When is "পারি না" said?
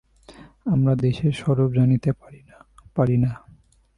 2.95-3.31